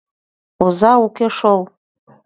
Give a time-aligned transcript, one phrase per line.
[0.65, 1.61] —Оза уке шол...